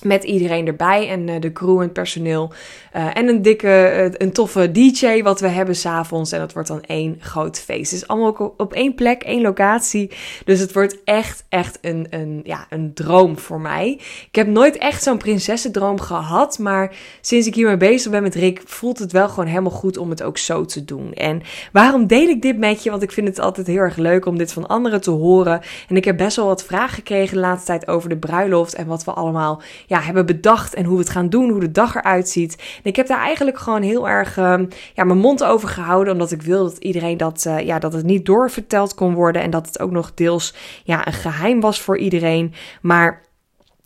met 0.05 0.25
iedereen 0.25 0.67
erbij 0.67 1.09
en 1.09 1.29
uh, 1.29 1.41
de 1.41 1.53
crew 1.53 1.77
en 1.77 1.83
het 1.83 1.93
personeel. 1.93 2.53
Uh, 2.97 3.17
en 3.17 3.29
een 3.29 3.43
dikke, 3.43 3.93
uh, 3.97 4.27
een 4.27 4.33
toffe 4.33 4.71
DJ 4.71 5.23
wat 5.23 5.41
we 5.41 5.49
hebben 5.49 5.77
s'avonds. 5.77 6.33
En 6.33 6.39
dat 6.39 6.53
wordt 6.53 6.69
dan 6.69 6.83
één 6.83 7.17
groot 7.21 7.59
feest. 7.59 7.93
Is 7.93 8.07
allemaal 8.07 8.55
op 8.57 8.73
één 8.73 8.95
plek, 8.95 9.23
één 9.23 9.43
locatie. 9.43 10.11
Dus 10.45 10.61
het 10.61 10.73
wordt 10.73 11.05
echt, 11.05 11.45
echt 11.49 11.79
een, 11.81 12.07
een, 12.11 12.41
ja, 12.45 12.67
een 12.71 12.95
droom 12.95 13.39
voor 13.39 13.61
mij. 13.61 14.01
Ik 14.29 14.35
heb 14.35 14.47
nooit 14.47 14.77
echt 14.77 15.03
zo'n 15.03 15.19
prinsessendroom 15.19 16.01
gehad. 16.01 16.59
Maar 16.59 16.97
sinds 17.21 17.47
ik 17.47 17.55
hiermee 17.55 17.77
bezig 17.77 18.11
ben 18.11 18.23
met 18.23 18.35
Rick, 18.35 18.63
voelt 18.65 18.99
het 18.99 19.13
wel 19.13 19.29
gewoon 19.29 19.47
helemaal 19.47 19.71
goed 19.71 19.97
om 19.97 20.11
het 20.11 20.23
ook 20.23 20.39
zo 20.39 20.65
te 20.65 20.85
doen. 20.85 21.13
En 21.13 21.43
waarom 21.73 22.07
deel 22.07 22.29
ik 22.29 22.43
dit 22.43 22.59
met 22.59 22.83
je? 22.83 22.91
Want 22.91 23.03
ik 23.03 23.13
vind 23.13 23.29
het 23.29 23.39
altijd 23.39 23.67
heel 23.67 23.77
erg 23.77 23.97
leuk 23.97 24.27
om 24.27 24.39
dit 24.39 24.53
van 24.53 24.67
anderen 24.67 25.01
te 25.01 25.11
horen. 25.11 25.61
En 25.89 25.97
ik 25.97 26.05
heb 26.05 26.17
best 26.17 26.37
wel 26.37 26.47
wat 26.47 26.65
vragen 26.65 26.95
gekregen 26.95 27.35
de 27.35 27.41
laatste 27.41 27.67
tijd 27.67 27.89
over 27.89 28.09
de 28.09 28.19
bruiloft. 28.19 28.75
En 28.75 28.87
wat 28.87 29.05
we 29.05 29.11
allemaal 29.11 29.63
ja, 29.87 30.01
hebben 30.01 30.27
bedacht 30.27 30.75
en 30.75 30.85
hoe 30.85 30.97
we 30.97 31.03
het 31.03 31.13
gaan 31.13 31.29
doen, 31.29 31.51
hoe 31.51 31.61
de 31.61 31.71
dag 31.71 31.95
eruit 31.95 32.29
ziet. 32.29 32.57
En 32.57 32.91
ik 32.91 32.97
heb 32.97 33.07
daar 33.07 33.21
eigenlijk 33.21 33.59
gewoon 33.59 33.83
heel 33.83 34.09
erg 34.09 34.37
uh, 34.37 34.61
ja, 34.95 35.05
mijn 35.05 35.19
mond 35.19 35.45
over 35.45 35.69
gehouden, 35.69 36.13
omdat 36.13 36.33
ik 36.33 36.43
wil 36.43 36.65
dat 36.65 36.77
iedereen 36.79 37.17
dat, 37.17 37.45
uh, 37.47 37.61
ja, 37.61 37.79
dat 37.79 37.93
het 37.93 38.05
niet 38.05 38.27
doorverteld 38.27 38.95
kon 38.95 39.15
worden 39.15 39.43
en 39.43 39.51
dat 39.51 39.67
het 39.67 39.81
ook 39.81 39.91
nog 39.91 40.15
deels 40.15 40.55
ja, 40.85 41.07
een 41.07 41.13
geheim 41.13 41.61
was 41.61 41.81
voor 41.81 41.99
iedereen. 41.99 42.55
Maar 42.81 43.26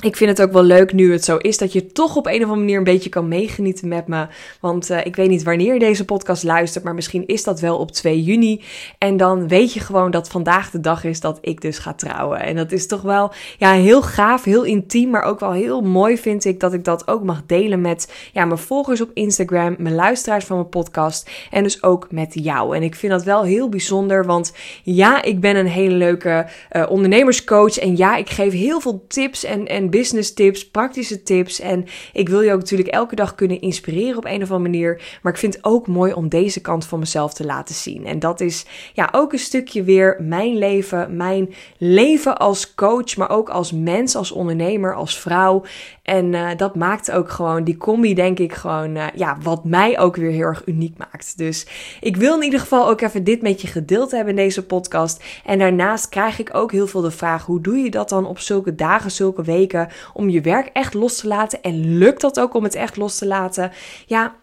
ik 0.00 0.16
vind 0.16 0.30
het 0.30 0.42
ook 0.48 0.52
wel 0.52 0.62
leuk 0.62 0.92
nu 0.92 1.12
het 1.12 1.24
zo 1.24 1.36
is 1.36 1.58
dat 1.58 1.72
je 1.72 1.86
toch 1.86 2.16
op 2.16 2.26
een 2.26 2.34
of 2.34 2.42
andere 2.42 2.58
manier 2.58 2.76
een 2.76 2.84
beetje 2.84 3.08
kan 3.08 3.28
meegenieten 3.28 3.88
met 3.88 4.06
me. 4.06 4.26
Want 4.60 4.90
uh, 4.90 5.06
ik 5.06 5.16
weet 5.16 5.28
niet 5.28 5.42
wanneer 5.42 5.72
je 5.72 5.78
deze 5.78 6.04
podcast 6.04 6.42
luistert, 6.42 6.84
maar 6.84 6.94
misschien 6.94 7.26
is 7.26 7.44
dat 7.44 7.60
wel 7.60 7.78
op 7.78 7.90
2 7.90 8.22
juni. 8.22 8.62
En 8.98 9.16
dan 9.16 9.48
weet 9.48 9.72
je 9.72 9.80
gewoon 9.80 10.10
dat 10.10 10.28
vandaag 10.28 10.70
de 10.70 10.80
dag 10.80 11.04
is 11.04 11.20
dat 11.20 11.38
ik 11.40 11.60
dus 11.60 11.78
ga 11.78 11.94
trouwen. 11.94 12.40
En 12.40 12.56
dat 12.56 12.72
is 12.72 12.86
toch 12.86 13.02
wel 13.02 13.32
ja, 13.58 13.72
heel 13.72 14.02
gaaf, 14.02 14.44
heel 14.44 14.64
intiem, 14.64 15.10
maar 15.10 15.22
ook 15.22 15.40
wel 15.40 15.52
heel 15.52 15.80
mooi 15.80 16.18
vind 16.18 16.44
ik 16.44 16.60
dat 16.60 16.72
ik 16.72 16.84
dat 16.84 17.08
ook 17.08 17.24
mag 17.24 17.42
delen 17.46 17.80
met 17.80 18.12
ja, 18.32 18.44
mijn 18.44 18.58
volgers 18.58 19.00
op 19.00 19.10
Instagram, 19.14 19.74
mijn 19.78 19.94
luisteraars 19.94 20.44
van 20.44 20.56
mijn 20.56 20.68
podcast 20.68 21.30
en 21.50 21.62
dus 21.62 21.82
ook 21.82 22.06
met 22.10 22.30
jou. 22.32 22.76
En 22.76 22.82
ik 22.82 22.94
vind 22.94 23.12
dat 23.12 23.24
wel 23.24 23.42
heel 23.42 23.68
bijzonder, 23.68 24.24
want 24.24 24.52
ja, 24.82 25.22
ik 25.22 25.40
ben 25.40 25.56
een 25.56 25.66
hele 25.66 25.94
leuke 25.94 26.46
uh, 26.72 26.86
ondernemerscoach 26.90 27.78
en 27.78 27.96
ja, 27.96 28.16
ik 28.16 28.30
geef 28.30 28.52
heel 28.52 28.80
veel 28.80 29.04
tips 29.08 29.44
en, 29.44 29.66
en 29.66 29.89
business 29.90 30.34
tips, 30.34 30.70
praktische 30.70 31.22
tips. 31.22 31.60
En 31.60 31.84
ik 32.12 32.28
wil 32.28 32.40
je 32.40 32.52
ook 32.52 32.58
natuurlijk 32.58 32.88
elke 32.88 33.14
dag 33.14 33.34
kunnen 33.34 33.60
inspireren 33.60 34.16
op 34.16 34.24
een 34.24 34.42
of 34.42 34.50
andere 34.50 34.70
manier. 34.70 35.18
Maar 35.22 35.32
ik 35.32 35.38
vind 35.38 35.54
het 35.54 35.64
ook 35.64 35.86
mooi 35.86 36.12
om 36.12 36.28
deze 36.28 36.60
kant 36.60 36.86
van 36.86 36.98
mezelf 36.98 37.34
te 37.34 37.44
laten 37.44 37.74
zien. 37.74 38.06
En 38.06 38.18
dat 38.18 38.40
is 38.40 38.66
ja 38.92 39.08
ook 39.12 39.32
een 39.32 39.38
stukje 39.38 39.82
weer 39.82 40.16
mijn 40.20 40.58
leven, 40.58 41.16
mijn 41.16 41.54
leven 41.78 42.38
als 42.38 42.74
coach, 42.74 43.16
maar 43.16 43.30
ook 43.30 43.48
als 43.48 43.72
mens, 43.72 44.14
als 44.16 44.32
ondernemer, 44.32 44.94
als 44.94 45.18
vrouw. 45.18 45.62
En 46.10 46.32
uh, 46.32 46.48
dat 46.56 46.74
maakt 46.74 47.10
ook 47.10 47.30
gewoon 47.30 47.64
die 47.64 47.76
combi, 47.76 48.14
denk 48.14 48.38
ik, 48.38 48.52
gewoon 48.52 48.96
uh, 48.96 49.06
ja, 49.14 49.36
wat 49.42 49.64
mij 49.64 49.98
ook 49.98 50.16
weer 50.16 50.30
heel 50.30 50.46
erg 50.46 50.62
uniek 50.66 50.98
maakt. 50.98 51.38
Dus 51.38 51.66
ik 52.00 52.16
wil 52.16 52.36
in 52.36 52.42
ieder 52.42 52.60
geval 52.60 52.88
ook 52.88 53.00
even 53.00 53.24
dit 53.24 53.42
met 53.42 53.60
je 53.60 53.66
gedeeld 53.66 54.10
hebben 54.10 54.30
in 54.30 54.42
deze 54.42 54.66
podcast. 54.66 55.24
En 55.44 55.58
daarnaast 55.58 56.08
krijg 56.08 56.38
ik 56.38 56.54
ook 56.54 56.72
heel 56.72 56.86
veel 56.86 57.00
de 57.00 57.10
vraag: 57.10 57.46
hoe 57.46 57.60
doe 57.60 57.76
je 57.76 57.90
dat 57.90 58.08
dan 58.08 58.26
op 58.26 58.38
zulke 58.38 58.74
dagen, 58.74 59.10
zulke 59.10 59.42
weken? 59.42 59.88
om 60.14 60.28
je 60.28 60.40
werk 60.40 60.66
echt 60.72 60.94
los 60.94 61.16
te 61.16 61.26
laten. 61.26 61.62
En 61.62 61.98
lukt 61.98 62.20
dat 62.20 62.40
ook 62.40 62.54
om 62.54 62.64
het 62.64 62.74
echt 62.74 62.96
los 62.96 63.18
te 63.18 63.26
laten? 63.26 63.72
Ja, 64.06 64.34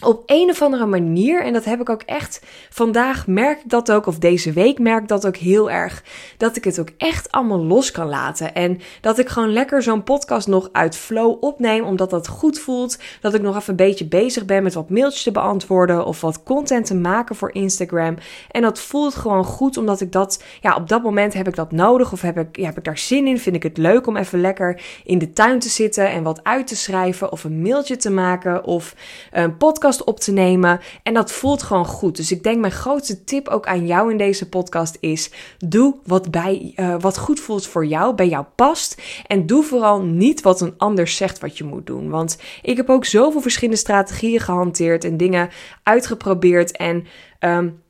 op 0.00 0.22
een 0.26 0.50
of 0.50 0.62
andere 0.62 0.86
manier, 0.86 1.42
en 1.44 1.52
dat 1.52 1.64
heb 1.64 1.80
ik 1.80 1.88
ook 1.88 2.02
echt 2.02 2.42
vandaag 2.70 3.26
merk 3.26 3.58
ik 3.58 3.70
dat 3.70 3.92
ook, 3.92 4.06
of 4.06 4.18
deze 4.18 4.52
week 4.52 4.78
merk 4.78 5.02
ik 5.02 5.08
dat 5.08 5.26
ook 5.26 5.36
heel 5.36 5.70
erg, 5.70 6.02
dat 6.36 6.56
ik 6.56 6.64
het 6.64 6.80
ook 6.80 6.90
echt 6.96 7.32
allemaal 7.32 7.64
los 7.64 7.90
kan 7.90 8.08
laten. 8.08 8.54
En 8.54 8.80
dat 9.00 9.18
ik 9.18 9.28
gewoon 9.28 9.52
lekker 9.52 9.82
zo'n 9.82 10.02
podcast 10.02 10.48
nog 10.48 10.68
uit 10.72 10.96
flow 10.96 11.36
opneem, 11.40 11.84
omdat 11.84 12.10
dat 12.10 12.28
goed 12.28 12.58
voelt. 12.58 12.98
Dat 13.20 13.34
ik 13.34 13.42
nog 13.42 13.56
even 13.56 13.70
een 13.70 13.76
beetje 13.76 14.06
bezig 14.06 14.44
ben 14.44 14.62
met 14.62 14.74
wat 14.74 14.90
mailtjes 14.90 15.22
te 15.22 15.32
beantwoorden 15.32 16.04
of 16.04 16.20
wat 16.20 16.42
content 16.42 16.86
te 16.86 16.94
maken 16.94 17.36
voor 17.36 17.54
Instagram. 17.54 18.16
En 18.50 18.62
dat 18.62 18.80
voelt 18.80 19.14
gewoon 19.14 19.44
goed, 19.44 19.76
omdat 19.76 20.00
ik 20.00 20.12
dat, 20.12 20.42
ja, 20.60 20.74
op 20.74 20.88
dat 20.88 21.02
moment 21.02 21.34
heb 21.34 21.48
ik 21.48 21.54
dat 21.54 21.72
nodig 21.72 22.12
of 22.12 22.20
heb 22.20 22.38
ik, 22.38 22.56
ja, 22.56 22.64
heb 22.64 22.78
ik 22.78 22.84
daar 22.84 22.98
zin 22.98 23.26
in. 23.26 23.38
Vind 23.38 23.56
ik 23.56 23.62
het 23.62 23.76
leuk 23.76 24.06
om 24.06 24.16
even 24.16 24.40
lekker 24.40 24.82
in 25.04 25.18
de 25.18 25.32
tuin 25.32 25.58
te 25.58 25.68
zitten 25.68 26.10
en 26.10 26.22
wat 26.22 26.44
uit 26.44 26.66
te 26.66 26.76
schrijven 26.76 27.32
of 27.32 27.44
een 27.44 27.62
mailtje 27.62 27.96
te 27.96 28.10
maken 28.10 28.64
of 28.64 28.94
een 29.30 29.56
podcast 29.56 29.89
op 29.98 30.20
te 30.20 30.32
nemen. 30.32 30.80
En 31.02 31.14
dat 31.14 31.32
voelt 31.32 31.62
gewoon 31.62 31.86
goed. 31.86 32.16
Dus 32.16 32.32
ik 32.32 32.42
denk 32.42 32.60
mijn 32.60 32.72
grootste 32.72 33.24
tip 33.24 33.48
ook 33.48 33.66
aan 33.66 33.86
jou 33.86 34.10
in 34.10 34.16
deze 34.16 34.48
podcast 34.48 34.96
is: 35.00 35.30
doe 35.58 35.96
wat, 36.04 36.30
bij, 36.30 36.72
uh, 36.76 36.94
wat 37.00 37.18
goed 37.18 37.40
voelt 37.40 37.66
voor 37.66 37.86
jou, 37.86 38.14
bij 38.14 38.28
jou 38.28 38.44
past. 38.54 39.02
En 39.26 39.46
doe 39.46 39.62
vooral 39.62 40.02
niet 40.02 40.42
wat 40.42 40.60
een 40.60 40.74
ander 40.76 41.08
zegt 41.08 41.38
wat 41.38 41.58
je 41.58 41.64
moet 41.64 41.86
doen. 41.86 42.10
Want 42.10 42.38
ik 42.62 42.76
heb 42.76 42.88
ook 42.88 43.04
zoveel 43.04 43.40
verschillende 43.40 43.80
strategieën 43.80 44.40
gehanteerd 44.40 45.04
en 45.04 45.16
dingen 45.16 45.50
uitgeprobeerd. 45.82 46.76
En 46.76 47.06
um, 47.40 47.82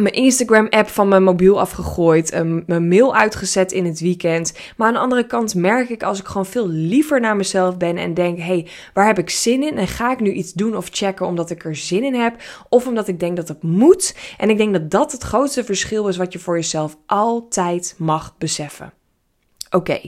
mijn 0.00 0.14
Instagram-app 0.14 0.88
van 0.88 1.08
mijn 1.08 1.22
mobiel 1.22 1.60
afgegooid, 1.60 2.34
um, 2.34 2.62
mijn 2.66 2.88
mail 2.88 3.14
uitgezet 3.14 3.72
in 3.72 3.84
het 3.84 4.00
weekend. 4.00 4.52
Maar 4.76 4.86
aan 4.86 4.94
de 4.94 5.00
andere 5.00 5.26
kant 5.26 5.54
merk 5.54 5.88
ik 5.88 6.02
als 6.02 6.20
ik 6.20 6.26
gewoon 6.26 6.46
veel 6.46 6.68
liever 6.68 7.20
naar 7.20 7.36
mezelf 7.36 7.76
ben 7.76 7.96
en 7.96 8.14
denk: 8.14 8.38
hé, 8.38 8.44
hey, 8.44 8.66
waar 8.94 9.06
heb 9.06 9.18
ik 9.18 9.30
zin 9.30 9.62
in? 9.62 9.78
En 9.78 9.88
ga 9.88 10.12
ik 10.12 10.20
nu 10.20 10.32
iets 10.32 10.52
doen 10.52 10.76
of 10.76 10.88
checken 10.90 11.26
omdat 11.26 11.50
ik 11.50 11.64
er 11.64 11.76
zin 11.76 12.04
in 12.04 12.14
heb? 12.14 12.42
Of 12.68 12.86
omdat 12.86 13.08
ik 13.08 13.20
denk 13.20 13.36
dat 13.36 13.48
het 13.48 13.62
moet? 13.62 14.16
En 14.38 14.50
ik 14.50 14.56
denk 14.56 14.72
dat 14.72 14.90
dat 14.90 15.12
het 15.12 15.22
grootste 15.22 15.64
verschil 15.64 16.08
is 16.08 16.16
wat 16.16 16.32
je 16.32 16.38
voor 16.38 16.54
jezelf 16.54 16.96
altijd 17.06 17.94
mag 17.98 18.34
beseffen. 18.38 18.92
Oké, 19.72 20.00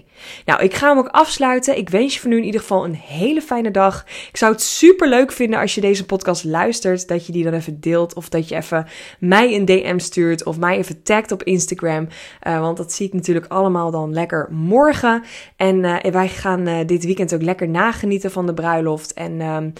nou 0.45 0.62
ik 0.62 0.75
ga 0.75 0.88
hem 0.88 0.99
ook 0.99 1.09
afsluiten. 1.09 1.76
Ik 1.76 1.88
wens 1.88 2.14
je 2.14 2.21
voor 2.21 2.31
nu 2.31 2.37
in 2.37 2.45
ieder 2.45 2.61
geval 2.61 2.85
een 2.85 2.95
hele 2.95 3.40
fijne 3.40 3.71
dag. 3.71 4.04
Ik 4.28 4.37
zou 4.37 4.52
het 4.52 4.61
super 4.61 5.09
leuk 5.09 5.33
vinden 5.33 5.61
als 5.61 5.75
je 5.75 5.81
deze 5.81 6.07
podcast 6.07 6.45
luistert, 6.45 7.09
dat 7.09 7.26
je 7.26 7.33
die 7.33 7.45
dan 7.45 7.52
even 7.52 7.81
deelt 7.81 8.14
of 8.14 8.28
dat 8.28 8.49
je 8.49 8.57
even 8.57 8.87
mij 9.19 9.54
een 9.54 9.64
DM 9.64 9.99
stuurt 9.99 10.45
of 10.45 10.59
mij 10.59 10.76
even 10.76 11.02
tagt 11.02 11.33
op 11.33 11.42
Instagram, 11.42 12.09
uh, 12.47 12.61
want 12.61 12.76
dat 12.76 12.92
zie 12.92 13.07
ik 13.07 13.12
natuurlijk 13.12 13.47
allemaal 13.47 13.90
dan 13.90 14.12
lekker 14.12 14.49
morgen. 14.50 15.23
En 15.57 15.76
uh, 15.76 15.97
wij 16.00 16.28
gaan 16.28 16.69
uh, 16.69 16.78
dit 16.87 17.04
weekend 17.04 17.35
ook 17.35 17.42
lekker 17.42 17.69
nagenieten 17.69 18.31
van 18.31 18.47
de 18.47 18.54
bruiloft 18.54 19.12
en 19.12 19.40
ehm, 19.40 19.71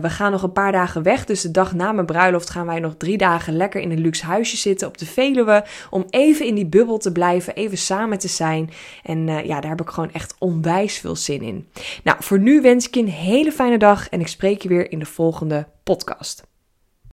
we 0.00 0.10
gaan 0.10 0.30
nog 0.30 0.42
een 0.42 0.52
paar 0.52 0.72
dagen 0.72 1.02
weg, 1.02 1.24
dus 1.24 1.40
de 1.40 1.50
dag 1.50 1.74
na 1.74 1.92
mijn 1.92 2.06
bruiloft 2.06 2.50
gaan 2.50 2.66
wij 2.66 2.80
nog 2.80 2.94
drie 2.96 3.18
dagen 3.18 3.56
lekker 3.56 3.80
in 3.80 3.90
een 3.90 4.00
luxe 4.00 4.26
huisje 4.26 4.56
zitten 4.56 4.88
op 4.88 4.98
de 4.98 5.06
Veluwe 5.06 5.64
om 5.90 6.04
even 6.10 6.46
in 6.46 6.54
die 6.54 6.66
bubbel 6.66 6.98
te 6.98 7.12
blijven, 7.12 7.54
even 7.54 7.78
samen 7.78 8.18
te 8.18 8.28
zijn. 8.28 8.70
En 9.12 9.28
uh, 9.28 9.44
ja, 9.44 9.60
daar 9.60 9.70
heb 9.70 9.80
ik 9.80 9.88
gewoon 9.88 10.12
echt 10.12 10.34
onwijs 10.38 10.98
veel 10.98 11.16
zin 11.16 11.42
in. 11.42 11.68
Nou, 12.04 12.16
voor 12.20 12.38
nu 12.38 12.60
wens 12.60 12.86
ik 12.86 12.94
je 12.94 13.00
een 13.00 13.08
hele 13.08 13.52
fijne 13.52 13.78
dag 13.78 14.08
en 14.08 14.20
ik 14.20 14.28
spreek 14.28 14.62
je 14.62 14.68
weer 14.68 14.90
in 14.90 14.98
de 14.98 15.06
volgende 15.06 15.66
podcast. 15.82 16.51